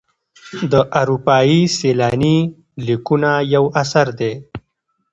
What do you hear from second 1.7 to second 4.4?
سیلاني لیکونه یو اثر دی.